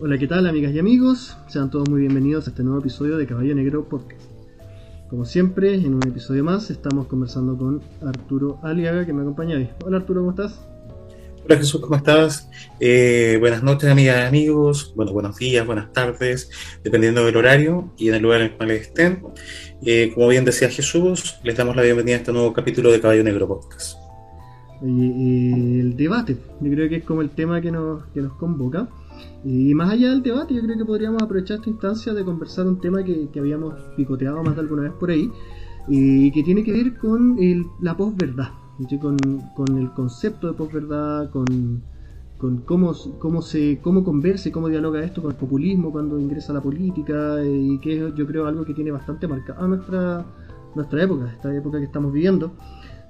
[0.00, 1.36] Hola, ¿qué tal amigas y amigos?
[1.46, 4.22] Sean todos muy bienvenidos a este nuevo episodio de Caballo Negro Podcast.
[5.08, 9.68] Como siempre, en un episodio más estamos conversando con Arturo Aliaga que me acompaña hoy.
[9.84, 10.66] Hola Arturo, ¿cómo estás?
[11.44, 12.50] Hola Jesús, ¿cómo estás?
[12.80, 16.50] Eh, buenas noches amigas y amigos, bueno, buenos días, buenas tardes,
[16.82, 19.22] dependiendo del horario y en el lugar en el cual estén.
[19.86, 23.22] Eh, como bien decía Jesús, les damos la bienvenida a este nuevo capítulo de Caballo
[23.22, 23.96] Negro Podcast.
[24.82, 28.88] Y, el debate, yo creo que es como el tema que nos, que nos convoca.
[29.44, 32.80] Y más allá del debate, yo creo que podríamos aprovechar esta instancia de conversar un
[32.80, 35.30] tema que, habíamos picoteado más de alguna vez por ahí,
[35.86, 38.48] y que tiene que ver con el, la posverdad,
[39.00, 41.82] con, el concepto de posverdad, con,
[42.38, 46.52] con cómo, cómo, se, cómo conversa y cómo dialoga esto con el populismo cuando ingresa
[46.52, 50.24] a la política, y que es yo creo algo que tiene bastante marcada nuestra,
[50.74, 52.52] nuestra época, esta época que estamos viviendo,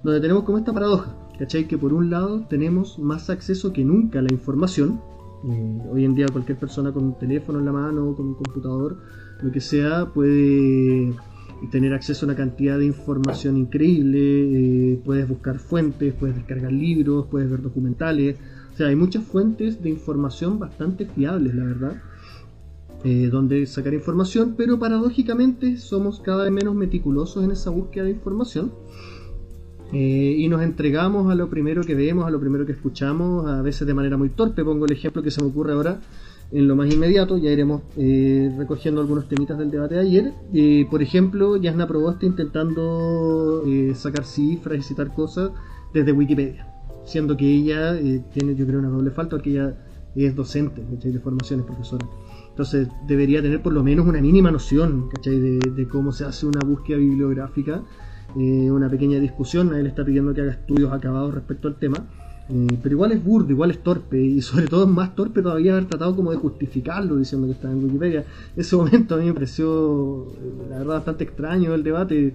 [0.02, 1.68] donde tenemos como esta paradoja, ¿cachai?
[1.68, 5.00] Que por un lado tenemos más acceso que nunca a la información,
[5.50, 8.98] eh, hoy en día cualquier persona con un teléfono en la mano, con un computador,
[9.42, 11.12] lo que sea, puede
[11.70, 14.18] tener acceso a una cantidad de información increíble,
[14.92, 18.36] eh, puedes buscar fuentes, puedes descargar libros, puedes ver documentales,
[18.72, 22.02] o sea, hay muchas fuentes de información bastante fiables, la verdad,
[23.04, 28.10] eh, donde sacar información, pero paradójicamente somos cada vez menos meticulosos en esa búsqueda de
[28.10, 28.72] información
[29.94, 33.62] eh, y nos entregamos a lo primero que vemos, a lo primero que escuchamos, a
[33.62, 34.64] veces de manera muy torpe.
[34.64, 36.00] Pongo el ejemplo que se me ocurre ahora
[36.50, 40.32] en lo más inmediato, ya iremos eh, recogiendo algunos temitas del debate de ayer.
[40.52, 43.62] Eh, por ejemplo, Yasna Proboste intentando
[43.94, 45.52] sacar cifras y citar cosas
[45.92, 46.66] desde Wikipedia,
[47.04, 47.96] siendo que ella
[48.32, 49.76] tiene, yo creo, una doble falta porque ella
[50.16, 52.04] es docente de formación, es profesora.
[52.48, 56.98] Entonces debería tener por lo menos una mínima noción de cómo se hace una búsqueda
[56.98, 57.82] bibliográfica
[58.36, 62.04] eh, una pequeña discusión, él está pidiendo que haga estudios acabados respecto al tema,
[62.48, 65.72] eh, pero igual es burdo, igual es torpe, y sobre todo es más torpe todavía
[65.72, 68.24] haber tratado como de justificarlo diciendo que está en Wikipedia.
[68.56, 72.34] Ese momento a mí me pareció, eh, la verdad, bastante extraño el debate.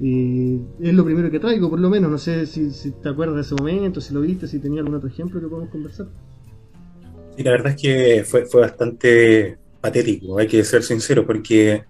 [0.00, 2.10] es lo primero que traigo, por lo menos.
[2.10, 5.08] No sé si, te acuerdas de ese momento, si lo viste, si tenía algún otro
[5.08, 6.08] ejemplo que podemos conversar.
[7.36, 11.84] Sí, la verdad es que fue, fue bastante patético, hay que ser sincero, porque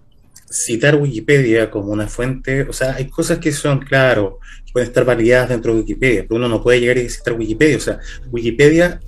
[0.51, 5.05] citar Wikipedia como una fuente, o sea, hay cosas que son, claro, que pueden estar
[5.05, 8.01] validadas dentro de Wikipedia, pero uno no puede llegar y citar Wikipedia, o sea,
[8.31, 9.01] Wikipedia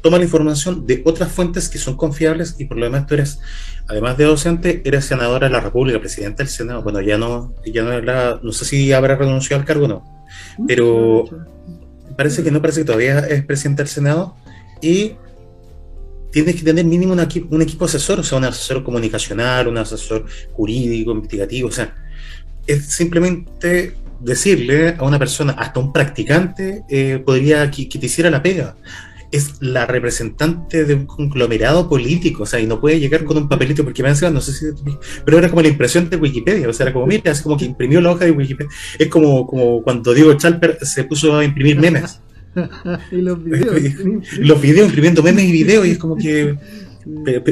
[0.00, 3.40] toma la información de otras fuentes que son confiables y por lo demás tú eres,
[3.88, 7.82] además de docente, eres senadora de la República, presidenta del Senado, bueno, ya no, ya
[7.82, 10.26] no es la, no sé si habrá renunciado al cargo o no,
[10.68, 11.24] pero
[12.16, 14.36] parece que no, parece que todavía es presidenta del Senado
[14.80, 15.16] y
[16.34, 21.12] tienes que tener mínimo un equipo, asesor, o sea, un asesor comunicacional, un asesor jurídico,
[21.12, 21.94] investigativo, o sea,
[22.66, 28.42] es simplemente decirle a una persona, hasta un practicante, eh, podría que, te hiciera la
[28.42, 28.74] pega.
[29.30, 33.48] Es la representante de un conglomerado político, o sea, y no puede llegar con un
[33.48, 34.66] papelito, porque me han no sé si,
[35.24, 37.64] pero era como la impresión de Wikipedia, o sea, era como, mira, es como que
[37.64, 38.72] imprimió la hoja de Wikipedia.
[38.98, 42.20] Es como, como cuando Diego Chalper se puso a imprimir memes.
[43.10, 43.76] y los videos.
[44.38, 46.56] los videos imprimiendo memes y videos y es como que...
[47.24, 47.42] Pero,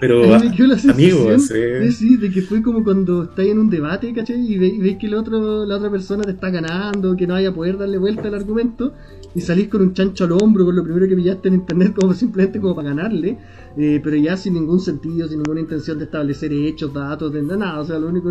[0.00, 1.52] pero, amigos,
[1.92, 4.40] sí, de que fue como cuando estáis en un debate, ¿cachai?
[4.52, 7.54] Y veis que el otro, la otra persona te está ganando, que no vaya a
[7.54, 8.94] poder darle vuelta al argumento,
[9.34, 12.14] y salís con un chancho al hombro, con lo primero que pillaste en internet, como
[12.14, 13.38] simplemente como para ganarle,
[13.76, 17.80] eh, pero ya sin ningún sentido, sin ninguna intención de establecer hechos, datos, de nada.
[17.80, 18.30] O sea, lo único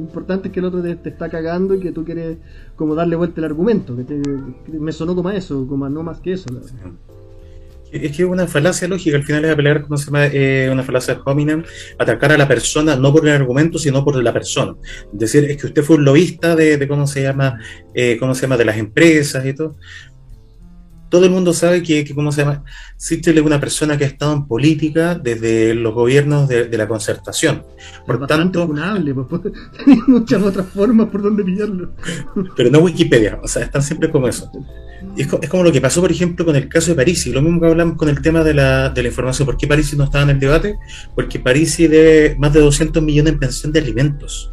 [0.00, 2.38] importante es que el otro te, está cagando y que tú quieres
[2.74, 3.94] como darle vuelta el argumento.
[3.96, 4.20] Que,
[4.72, 6.46] me sonó como a eso, como a no más que eso.
[8.02, 10.26] Es que es una falacia lógica, al final es apelar, ¿cómo se llama?
[10.26, 11.62] Eh, una falacia de hominem,
[11.98, 14.74] atacar a la persona no por el argumento, sino por la persona.
[15.12, 17.58] Es decir, es que usted fue un lobista de, cómo se llama,
[17.94, 19.76] eh, cómo se llama, de las empresas y todo
[21.08, 22.64] todo el mundo sabe que, ¿cómo se llama?
[22.96, 27.64] Sichel es una persona que ha estado en política desde los gobiernos de, la concertación.
[28.06, 29.42] Por tanto, funable, pues,
[29.86, 31.92] hay muchas otras formas por donde pillarlo.
[32.56, 34.50] Pero no Wikipedia, o sea, están siempre como eso.
[35.16, 37.60] Es, como lo que pasó, por ejemplo, con el caso de París, y lo mismo
[37.60, 39.46] que hablamos con el tema de la, de la información.
[39.46, 40.76] ¿Por qué París no estaba en el debate?
[41.14, 44.52] Porque París debe más de 200 millones en pensión de alimentos.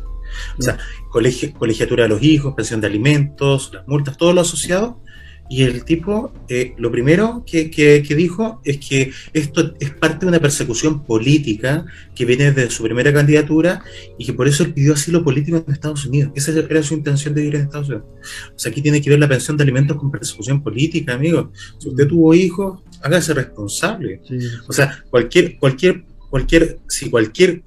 [0.58, 0.78] O sea,
[1.10, 5.00] colegiatura de los hijos, pensión de alimentos, las multas, todo lo asociado
[5.50, 7.66] y el tipo, eh, lo primero que,
[8.16, 11.86] dijo es que esto es parte de una persecución política
[12.16, 13.84] que viene desde su primera candidatura
[14.18, 16.32] y que por eso él pidió asilo político en Estados Unidos.
[16.36, 18.06] Esa era su intención de vivir en Estados Unidos.
[18.56, 21.52] O sea, aquí tiene que ver la pensión de alimentos con persecución política, amigo.
[21.78, 24.22] Si usted tuvo hijos, hágase responsable.
[24.68, 27.64] O sea, cualquier, cualquier, cualquier, si cualquier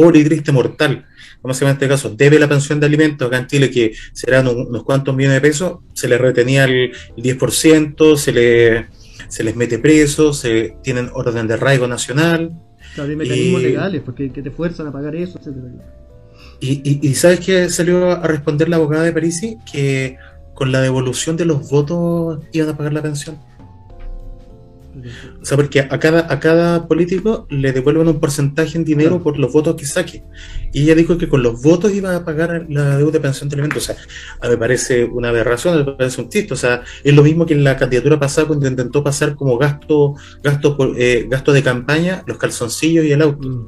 [0.00, 1.04] pobre y triste mortal
[1.40, 2.10] ¿cómo se llama en este caso?
[2.10, 5.78] Debe la pensión de alimentos acá en Chile, que serán unos cuantos millones de pesos,
[5.94, 8.86] se les retenía el, 10%, se, le,
[9.28, 12.52] se les mete preso, se tienen orden de arraigo nacional.
[12.94, 15.66] Claro, hay mecanismos legales porque que te fuerzan a pagar eso, etcétera.
[16.62, 19.56] Y, y, ¿sabes qué salió a responder la abogada de Parisi?
[19.70, 20.18] Que
[20.52, 23.38] con la devolución de los votos iban a pagar la pensión.
[25.40, 29.38] O sea, porque a cada, a cada político le devuelven un porcentaje en dinero por
[29.38, 30.24] los votos que saque.
[30.72, 33.54] Y ella dijo que con los votos iba a pagar la deuda de pensión de
[33.54, 33.82] alimentos.
[33.82, 33.96] O sea,
[34.40, 36.54] a mí me parece una aberración, me parece un chiste.
[36.54, 40.14] O sea, es lo mismo que en la candidatura pasada cuando intentó pasar como gasto,
[40.42, 43.48] gasto, eh, gasto de campaña los calzoncillos y el auto.
[43.48, 43.66] Mm.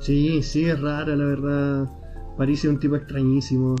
[0.00, 1.90] Sí, sí, es rara, la verdad.
[2.36, 3.74] Parece un tipo extrañísimo.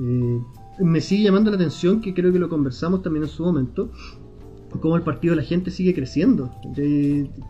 [0.00, 0.40] Eh,
[0.80, 3.90] me sigue llamando la atención, que creo que lo conversamos también en su momento,
[4.80, 6.50] cómo el partido de la gente sigue creciendo.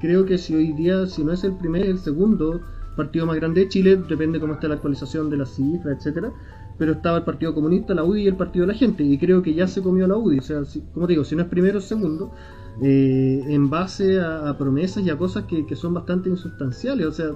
[0.01, 2.61] creo que si hoy día, si no es el primer, el segundo
[2.97, 6.33] partido más grande de Chile, depende cómo está la actualización de las cifras, etcétera.
[6.79, 9.43] Pero estaba el Partido Comunista, la UDI y el Partido de la Gente, y creo
[9.43, 10.39] que ya se comió la UDI.
[10.39, 10.63] O sea,
[10.95, 12.33] como digo, si no es primero, es segundo,
[12.83, 17.07] eh, en base a, promesas y a cosas que, son bastante insustanciales.
[17.07, 17.31] O sea,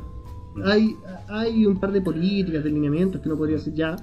[0.65, 0.97] hay,
[1.29, 3.97] hay un par de políticas, de lineamientos que uno podría decir ya,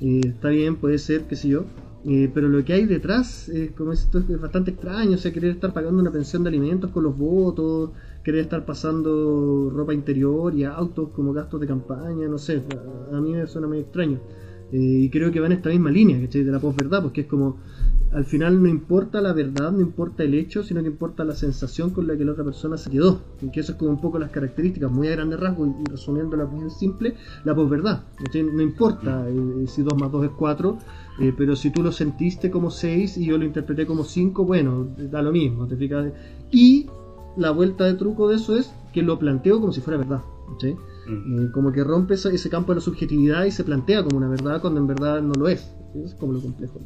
[0.00, 1.64] eh, está bien, puede ser, qué sé yo,
[2.04, 5.72] eh, pero lo que hay detrás, como esto es bastante extraño, o sea, querer estar
[5.72, 7.90] pagando una pensión de alimentos con los votos,
[8.22, 12.62] querer estar pasando ropa interior y autos como gastos de campaña, no sé,
[13.12, 14.20] a, mí me suena muy extraño.
[14.70, 16.44] Eh, y creo que va en esta misma línea, ¿cachai?
[16.44, 17.56] De la posverdad, porque es como,
[18.12, 21.90] al final no importa la verdad, no importa el hecho, sino que importa la sensación
[21.90, 23.20] con la que la otra persona se quedó.
[23.42, 26.46] Y que eso es como un poco las características, muy a grandes rasgos, y resumiéndola
[26.46, 27.14] muy simple,
[27.44, 28.02] la posverdad.
[28.34, 30.78] No importa eh, si 2 más 2 es 4,
[31.20, 34.88] eh, pero si tú lo sentiste como 6 y yo lo interpreté como 5, bueno,
[35.10, 36.12] da lo mismo, ¿te fijas?
[36.50, 36.86] Y
[37.36, 40.22] la vuelta de truco de eso es que lo planteo como si fuera verdad.
[40.58, 40.74] ¿sí?
[41.06, 41.46] Mm.
[41.46, 44.60] Eh, como que rompe ese, campo de la subjetividad y se plantea como una verdad
[44.60, 45.74] cuando en verdad no lo es.
[46.04, 46.80] Es como lo complejo.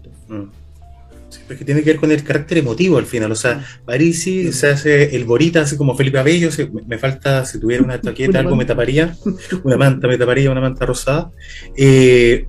[1.32, 3.32] Sí, porque tiene que ver con el carácter emotivo al final.
[3.32, 3.86] O sea, mm.
[3.86, 6.50] Parisi se hace el borita, así como Felipe Abello.
[6.86, 9.16] me falta, si tuviera una chaqueta, algo me taparía.
[9.64, 11.30] Una manta me taparía, una manta rosada.
[11.74, 12.46] Eh,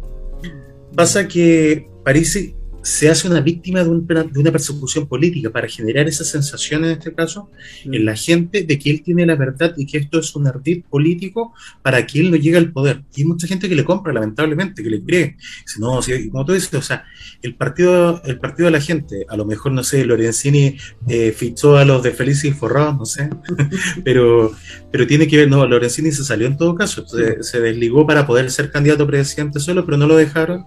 [0.93, 6.83] pasa que Parisi se hace una víctima de, una persecución política para generar esa sensación,
[6.83, 7.49] en este caso,
[7.85, 10.83] en la gente de que él tiene la verdad y que esto es un ardid
[10.89, 13.03] político para que él no llegue al poder.
[13.15, 15.37] Y hay mucha gente que le compra, lamentablemente, que le cree.
[15.65, 17.05] Dice, no, como tú dices, o sea,
[17.41, 20.77] el partido, el partido de la gente, a lo mejor, no sé, Lorenzini
[21.07, 23.29] eh, fichó a los de Felices y Forrados, no sé,
[24.03, 24.51] pero,
[24.91, 28.27] pero tiene que ver, no, Lorenzini se salió en todo caso, se, se desligó para
[28.27, 30.65] poder ser candidato a presidente solo, pero no lo dejaron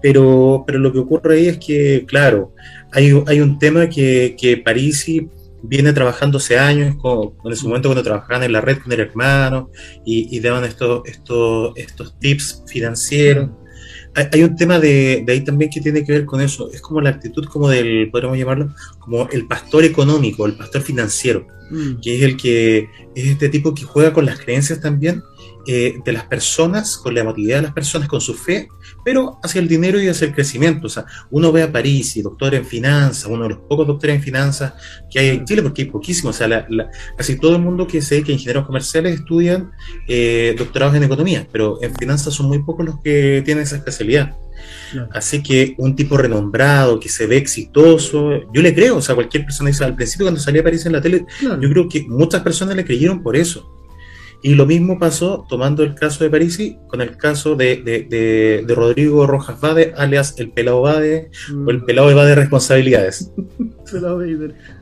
[0.00, 2.54] pero, pero lo que ocurre ahí es que, claro,
[2.92, 5.28] hay, hay un tema que, que Parisi
[5.62, 9.00] viene trabajando hace años, con, en ese momento cuando trabajaban en la red con el
[9.00, 9.70] hermano
[10.04, 13.50] y, y daban estos, estos, estos tips financieros.
[14.14, 16.70] Hay, hay un tema de, de, ahí también que tiene que ver con eso.
[16.72, 21.46] Es como la actitud como del, podríamos llamarlo, como el pastor económico, el pastor financiero,
[21.70, 22.00] mm.
[22.02, 25.22] que es el que es este tipo que juega con las creencias también
[25.66, 28.68] eh, de las personas, con la emotividad de las personas, con su fe,
[29.04, 30.86] pero hacia el dinero y hacia el crecimiento.
[30.86, 34.16] O sea, uno ve a París y doctor en finanzas, uno de los pocos doctores
[34.16, 34.74] en finanzas
[35.10, 36.36] que hay en Chile, porque hay poquísimos.
[36.36, 36.66] O sea,
[37.16, 39.72] casi todo el mundo que sé que ingenieros comerciales estudian
[40.08, 44.34] eh, doctorados en economía, pero en finanzas son muy pocos los que tienen esa especialidad.
[45.12, 49.44] Así que un tipo renombrado, que se ve exitoso, yo le creo, o sea, cualquier
[49.44, 52.76] persona dice, al principio cuando salía París en la tele, yo creo que muchas personas
[52.76, 53.71] le creyeron por eso.
[54.42, 58.74] Y lo mismo pasó, tomando el caso de Parisi, con el caso de, de, de,
[58.74, 61.30] Rodrigo Rojas Bade, alias el pelado Bade,
[61.64, 61.86] o el mm.
[61.86, 63.32] pelado de Bade responsabilidades.
[63.92, 64.20] pelado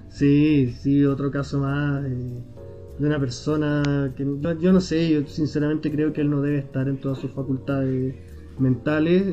[0.09, 4.27] Sí, sí, otro caso más de una persona que
[4.61, 8.15] yo no sé, yo sinceramente creo que él no debe estar en todas sus facultades
[8.59, 9.25] mentales.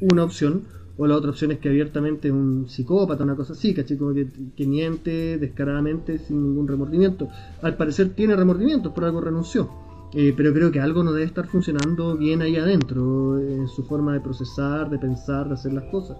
[0.00, 0.64] Una opción
[1.02, 3.96] o la otra opción es que abiertamente es un psicópata, una cosa así, ¿cachai?
[3.96, 7.28] Como que, miente descaradamente sin ningún remordimiento.
[7.60, 9.68] Al parecer tiene remordimientos, por algo renunció.
[10.14, 14.12] Eh, pero creo que algo no debe estar funcionando bien ahí adentro, en su forma
[14.12, 16.16] de procesar, de pensar, de hacer las cosas.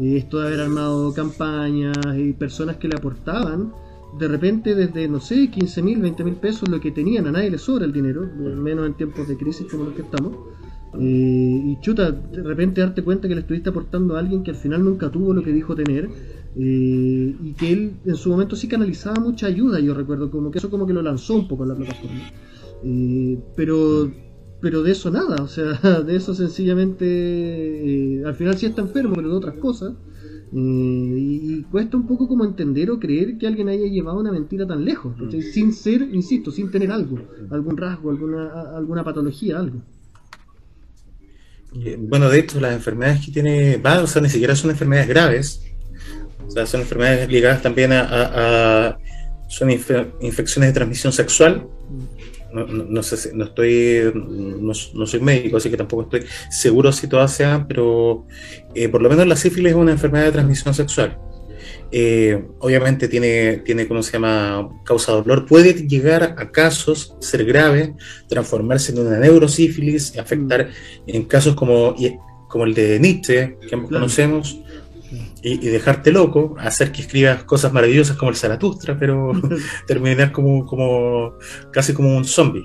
[0.00, 3.72] Eh, esto de haber armado campañas y personas que le aportaban,
[4.18, 7.50] de repente desde, no sé, 15 mil, 20 mil pesos, lo que tenían, a nadie
[7.50, 8.22] le sobra el dinero,
[8.56, 10.34] menos en tiempos de crisis como los que estamos
[10.94, 14.56] eh, y chuta, de repente darte cuenta que le estuviste aportando a alguien que al
[14.56, 16.08] final nunca tuvo lo que dijo tener
[16.56, 20.58] eh, y que él en su momento sí canalizaba mucha ayuda, yo recuerdo, como que
[20.58, 22.20] eso como que lo lanzó un poco en la plataforma.
[22.84, 24.10] Eh, pero
[24.60, 25.74] pero de eso nada, o sea,
[26.06, 29.92] de eso sencillamente al final sí está enfermo, pero de otras cosas.
[30.52, 34.84] y, cuesta un poco como entender o creer que alguien haya llevado una mentira tan
[34.84, 35.14] lejos,
[35.52, 37.18] sin ser, insisto, sin tener algo,
[37.50, 39.82] algún rasgo, alguna, alguna patología, algo.
[41.98, 45.62] Bueno, de hecho, las enfermedades que tiene o sea, ni siquiera son enfermedades graves,
[46.46, 48.98] o sea, son enfermedades ligadas también a,
[49.48, 51.66] son infecciones de transmisión sexual.
[52.52, 57.66] No, sé no estoy, no, soy médico, así que tampoco estoy seguro si todas sean,
[57.66, 58.26] pero
[58.74, 61.18] eh, por lo menos la sífilis es una enfermedad de transmisión sexual.
[61.92, 65.46] Eh, obviamente tiene, tiene, ¿cómo se llama?, causa dolor.
[65.46, 67.94] Puede llegar a casos, ser grave,
[68.28, 70.70] transformarse en una neurosífilis, afectar
[71.06, 71.94] en casos como,
[72.48, 74.60] como el de Nietzsche, que conocemos,
[75.42, 79.32] y, dejarte loco, hacer que escribas cosas maravillosas como el Zaratustra, pero
[79.86, 81.34] terminar como, como
[81.72, 82.64] casi como un zombie.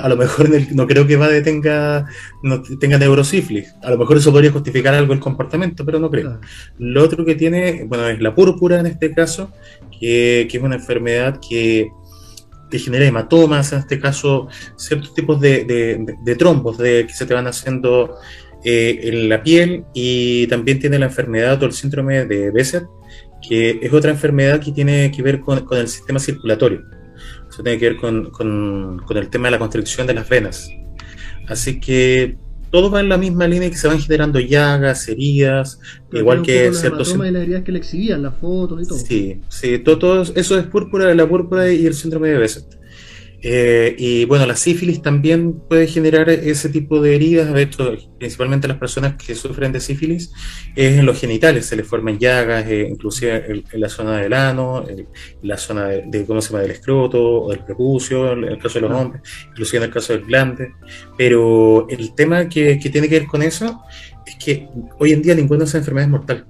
[0.00, 2.06] A lo mejor no creo que va tenga,
[2.42, 3.74] no tenga neurosífilis.
[3.82, 6.40] A lo mejor eso podría justificar algo el comportamiento, pero no creo.
[6.78, 9.52] Lo otro que tiene, bueno, es la púrpura en este caso,
[9.98, 11.90] que, que es una enfermedad que
[12.70, 17.24] te genera hematomas, en este caso, ciertos tipos de, de, de trombos de, que se
[17.24, 18.18] te van haciendo
[18.64, 22.84] eh, en la piel y también tiene la enfermedad o el síndrome de Besset,
[23.46, 26.82] que es otra enfermedad que tiene que ver con, el sistema circulatorio.
[27.48, 30.70] Eso tiene que ver con, con, el tema de la constricción de las venas.
[31.46, 32.36] Así que
[32.70, 35.80] todo va en la misma línea que se van generando llagas, heridas,
[36.12, 37.14] igual que ciertos.
[37.14, 38.98] y las heridas que le exhibían, las fotos y todo.
[38.98, 42.77] Sí, sí, todo, eso es púrpura, la púrpura y el síndrome de Besset.
[43.40, 48.66] Eh, y bueno, la sífilis también puede generar ese tipo de heridas, de hecho, principalmente
[48.66, 50.32] las personas que sufren de sífilis,
[50.74, 54.84] es en los genitales, se les forman llagas, eh, inclusive en, la zona del ano,
[54.88, 55.06] en
[55.42, 58.88] la zona de, ¿cómo se llama?, del escroto o del prepucio, en el caso de
[58.88, 60.72] los hombres, inclusive en el caso del glande.
[61.16, 63.82] Pero el tema que, que tiene que ver con eso
[64.26, 64.68] es que
[64.98, 66.46] hoy en día ninguna de esas enfermedades es mortal.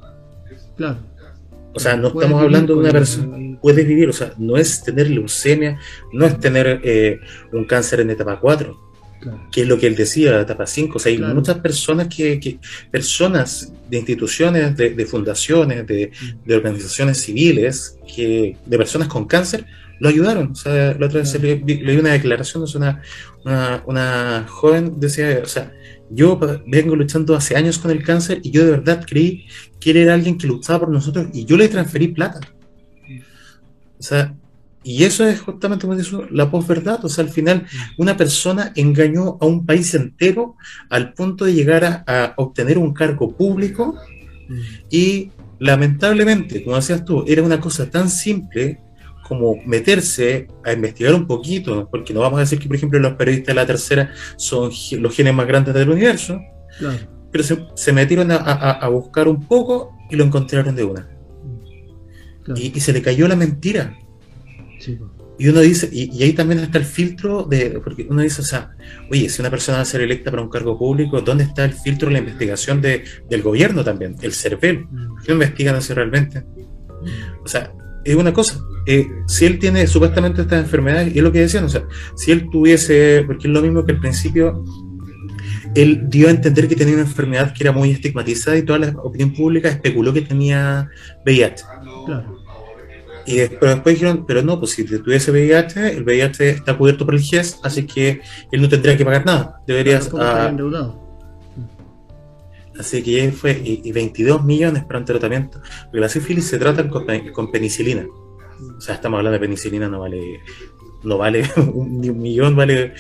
[0.76, 1.17] Claro.
[1.74, 5.10] O sea, no estamos hablando de una persona, puedes vivir, o sea, no es tener
[5.10, 5.78] leucemia,
[6.12, 7.20] no es tener eh,
[7.52, 8.76] un cáncer en etapa 4,
[9.52, 10.96] que es lo que él decía, la etapa 5.
[10.96, 12.58] O sea, hay muchas personas que,
[12.90, 16.10] personas de instituciones, de, fundaciones, de,
[16.44, 19.66] de, organizaciones civiles, que de personas con cáncer,
[20.00, 20.52] lo ayudaron.
[20.52, 23.02] O sea, la otra vez leí una declaración, es una,
[23.44, 25.72] una, una joven decía, o sea,
[26.10, 29.46] yo vengo luchando hace años con el cáncer y yo de verdad creí
[29.80, 32.40] que él era alguien que luchaba por nosotros y yo le transferí plata.
[33.98, 34.34] O sea,
[34.82, 37.04] y eso es justamente como dice la posverdad.
[37.04, 37.66] O sea, al final
[37.98, 40.56] una persona engañó a un país entero
[40.88, 43.96] al punto de llegar a, obtener un cargo público
[44.90, 48.80] y lamentablemente, como decías tú, era una cosa tan simple
[49.28, 53.12] como meterse a investigar un poquito, porque no vamos a decir que, por ejemplo, los
[53.12, 54.70] periodistas de la tercera son
[55.00, 56.40] los genes más grandes del universo,
[57.30, 57.44] pero
[57.74, 61.08] se, metieron a, buscar un poco y lo encontraron de una.
[62.56, 63.98] Y, se le cayó la mentira.
[65.38, 68.70] Y uno dice, y, ahí también está el filtro de, porque uno dice, o sea,
[69.10, 71.74] oye, si una persona va a ser electa para un cargo público, ¿dónde está el
[71.74, 74.16] filtro de la investigación de, del gobierno también?
[74.22, 74.86] El CERVEL.
[74.86, 75.16] Mm.
[75.24, 76.40] ¿Qué investigan así realmente?
[76.40, 77.44] Mm.
[77.44, 77.72] O sea,
[78.10, 78.60] es una cosa.
[78.86, 81.84] Eh, si él tiene supuestamente estas enfermedades, y es lo que decían, o sea,
[82.16, 84.64] si él tuviese, porque es lo mismo que al principio,
[85.74, 88.88] él dio a entender que tenía una enfermedad que era muy estigmatizada y toda la
[89.02, 90.88] opinión pública especuló que tenía
[91.26, 91.64] VIH.
[93.26, 97.14] Y después, después dijeron, pero no, pues si tuviese VIH, el VIH está cubierto por
[97.14, 99.60] el GES, así que él no tendría que pagar nada.
[99.66, 100.10] Deberías...
[102.78, 105.60] Así que fue, y, 22 millones para un tratamiento.
[105.84, 108.06] Porque la sífilis se trata con, penicilina.
[108.76, 110.40] O sea, estamos hablando de penicilina, no vale,
[111.02, 111.42] no vale
[111.74, 112.94] ni un millón, vale,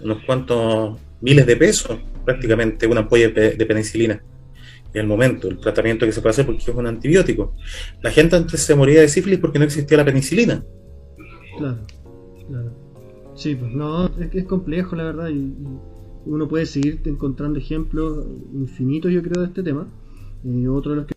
[0.00, 4.20] unos, cuantos miles de pesos, prácticamente, una ampolla de penicilina.
[4.94, 7.56] En el momento, el tratamiento que se puede hacer porque es un antibiótico.
[8.00, 10.64] La gente antes se moría de sífilis porque no existía la penicilina.
[11.58, 11.80] Claro,
[12.46, 12.72] claro.
[13.34, 15.52] Sí, pues no, es, es complejo la verdad y
[16.26, 19.86] uno puede seguir encontrando ejemplos infinitos, yo creo, de este tema.
[20.44, 21.13] Eh, otro de los que